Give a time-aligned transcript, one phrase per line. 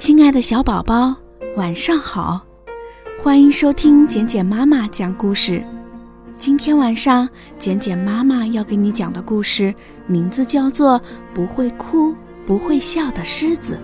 [0.00, 1.14] 亲爱的小宝宝，
[1.58, 2.40] 晚上好！
[3.22, 5.62] 欢迎收听简简妈妈讲故事。
[6.38, 7.28] 今天晚上，
[7.58, 9.74] 简简妈妈要给你讲的故事
[10.06, 10.98] 名字叫做
[11.34, 12.14] 《不会哭
[12.46, 13.78] 不会笑的狮子》。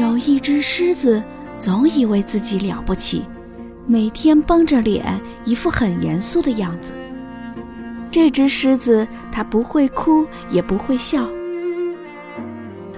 [0.00, 1.20] 有一只狮子，
[1.58, 3.26] 总以为自己了不起，
[3.84, 6.94] 每天绷着脸，一副很严肃的样子。
[8.12, 11.28] 这只狮子，它不会哭，也不会笑。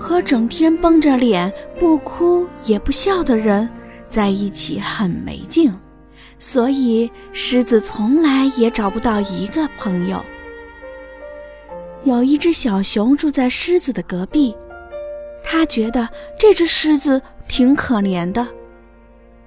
[0.00, 3.68] 和整天绷着脸不哭也不笑的人
[4.08, 5.70] 在一起很没劲，
[6.38, 10.24] 所以狮子从来也找不到一个朋友。
[12.04, 14.56] 有一只小熊住在狮子的隔壁，
[15.44, 16.08] 它觉得
[16.38, 18.48] 这只狮子挺可怜的。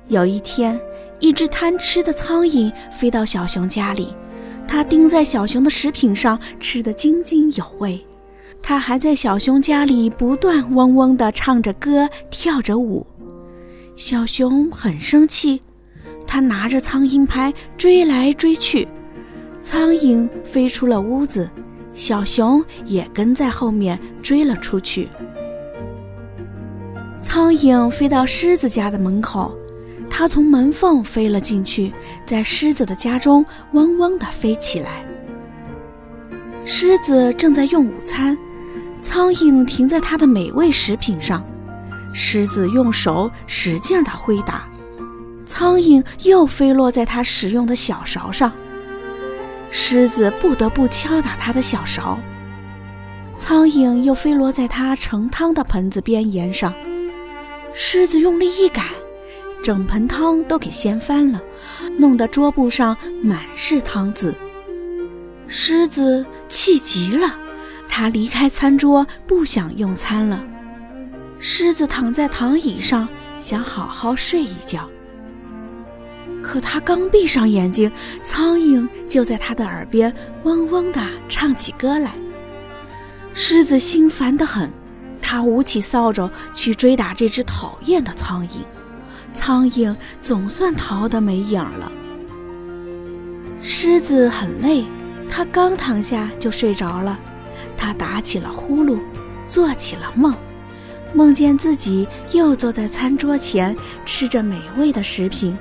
[0.08, 0.80] 有一天，
[1.20, 4.14] 一只贪吃的苍蝇飞到小熊家里，
[4.68, 8.00] 它盯在小熊的食品上，吃得津津有味。
[8.66, 13.06] 他还在小熊家里不断嗡嗡地唱着歌，跳着舞。
[13.98, 15.62] 小熊很生气，
[16.26, 18.88] 他拿着苍蝇拍追来追去，
[19.60, 21.50] 苍蝇飞出了屋子，
[21.94, 25.10] 小熊也跟在后面追了出去。
[27.22, 29.54] 苍蝇飞到狮子家的门口，
[30.10, 31.92] 它从门缝飞了进去，
[32.26, 35.06] 在狮子的家中嗡嗡地飞起来。
[36.66, 38.38] 狮子正在用午餐。
[39.04, 41.46] 苍蝇停在它的美味食品上，
[42.14, 44.68] 狮子用手使劲地挥打，
[45.46, 48.52] 苍蝇又飞落在它使用的小勺上。
[49.70, 52.18] 狮子不得不敲打它的小勺，
[53.36, 56.74] 苍蝇又飞落在它盛汤的盆子边沿上。
[57.74, 58.86] 狮子用力一赶，
[59.62, 61.42] 整盆汤都给掀翻了，
[61.98, 64.34] 弄得桌布上满是汤渍。
[65.48, 67.40] 狮子气极了。
[67.96, 70.44] 他离开餐桌，不想用餐了。
[71.38, 73.08] 狮子躺在躺椅上，
[73.40, 74.90] 想好好睡一觉。
[76.42, 77.92] 可他刚闭上眼睛，
[78.24, 80.12] 苍蝇就在他的耳边
[80.42, 81.00] 嗡嗡地
[81.30, 82.16] 唱起歌来。
[83.36, 84.72] 狮子心烦得很，
[85.22, 88.64] 他舞起扫帚去追打这只讨厌的苍蝇。
[89.36, 91.92] 苍蝇总算逃得没影了。
[93.62, 94.84] 狮子很累，
[95.30, 97.20] 他刚躺下就睡着了。
[97.84, 98.98] 他打起了呼噜，
[99.46, 100.34] 做起了梦，
[101.14, 105.58] 梦见自己又坐在餐桌前吃着美味的食品。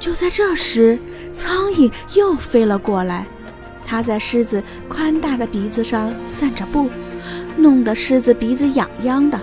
[0.00, 0.98] 就在这时，
[1.32, 3.24] 苍蝇又飞了过来，
[3.84, 6.90] 它在狮子宽大的鼻子上散着步，
[7.56, 9.40] 弄得狮子鼻子痒痒的，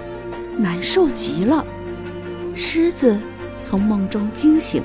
[0.57, 1.65] 难受极了。
[2.55, 3.17] 狮子
[3.63, 4.83] 从梦中惊醒，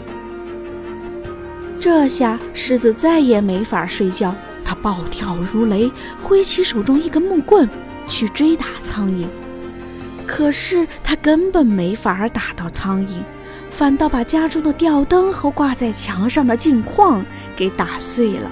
[1.81, 4.33] 这下狮子再也没法睡觉。
[4.65, 5.93] 他暴跳如雷，
[6.23, 7.69] 挥起手中一根木棍
[8.09, 9.27] 去追打苍蝇，
[10.27, 13.23] 可是他根本没法打到苍蝇，
[13.71, 17.25] 反倒把家中的吊灯和挂在墙上的镜框
[17.55, 18.51] 给打碎了。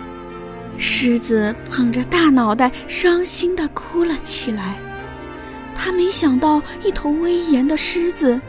[0.79, 4.79] 狮子捧着大脑袋，伤心地哭了起来。
[5.77, 8.41] 他没想到，一头威严的狮子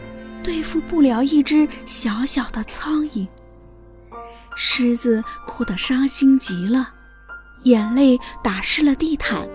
[0.42, 3.26] 对付不了一只小小的苍蝇。
[4.56, 6.93] 狮子哭得伤心极了。
[7.64, 9.46] 眼泪打湿了地毯，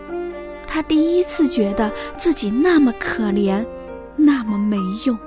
[0.67, 3.65] 他第一次觉得自己那么可怜，
[4.15, 5.17] 那么没用。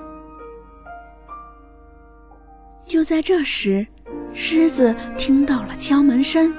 [2.84, 3.87] 就在这时，
[4.32, 6.53] 狮子听到了敲门声，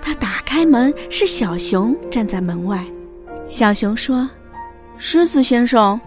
[0.00, 2.84] 他打开门，是小熊站在门外。
[3.46, 4.28] 小熊说
[4.96, 6.00] ：“狮子先生，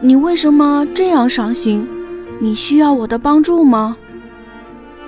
[0.00, 1.88] 你为什么这样伤心？
[2.40, 3.96] 你需要我的帮助吗？”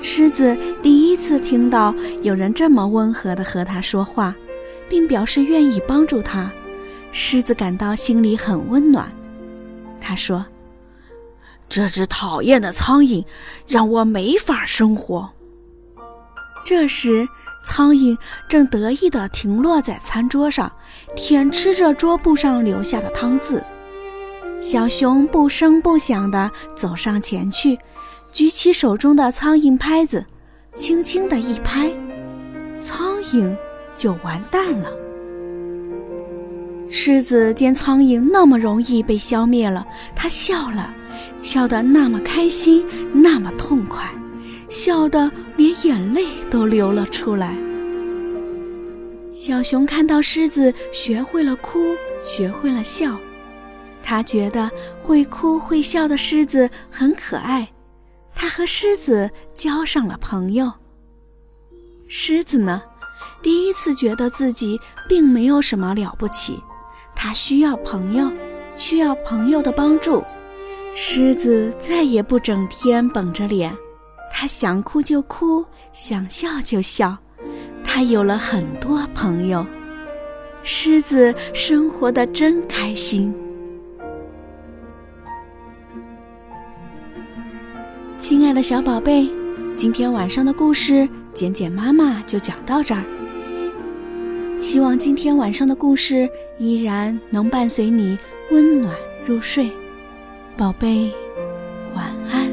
[0.01, 4.35] 狮子第一次听到有人这么温和地和他说话，
[4.89, 6.51] 并表示愿意帮助他，
[7.11, 9.13] 狮子感到心里很温暖。
[10.01, 10.45] 他说
[11.69, 13.25] ：“这只讨厌的苍蝇
[13.67, 15.29] 让我没法生活。”
[16.65, 17.29] 这时，
[17.65, 18.17] 苍蝇
[18.49, 20.71] 正得意地停落在餐桌上，
[21.17, 23.63] 舔吃着桌布上留下的汤渍。
[24.61, 27.79] 小熊不声不响地走上前去。
[28.39, 30.25] 举起手中的苍蝇拍子，
[30.77, 31.91] 轻轻的一拍，
[32.81, 33.53] 苍蝇
[33.97, 34.93] 就完蛋了。
[36.89, 40.95] 狮子见苍蝇那么容易被消灭了，它笑了，
[41.43, 44.09] 笑得那么开心，那么痛快，
[44.69, 47.59] 笑得连眼泪都流了出来。
[49.33, 51.81] 小熊看到狮子学会了哭，
[52.23, 53.19] 学会了笑，
[54.01, 54.71] 它觉得
[55.03, 57.69] 会哭会笑的狮子很可爱。
[58.39, 60.73] 他和狮子交上了朋友。
[62.07, 62.81] 狮子呢，
[63.43, 66.63] 第一次觉得自己并没有什么了不起，
[67.17, 68.31] 他需要朋友，
[68.77, 70.25] 需要朋友的帮助。
[70.95, 73.77] 狮子再也不整天绷着脸，
[74.33, 77.19] 它想哭就哭，想笑就笑。
[77.85, 79.67] 它有了很多朋友，
[80.63, 83.35] 狮子生活的真开心。
[88.19, 89.31] 亲爱的小宝贝
[89.77, 93.05] 今天晚上的故事简简妈妈就讲到这儿。
[94.61, 96.29] 希望今天晚上的故事
[96.59, 98.19] 依然能伴随你
[98.51, 98.93] 温暖
[99.25, 99.71] 入睡。
[100.57, 101.13] 宝贝
[101.95, 102.51] 晚安。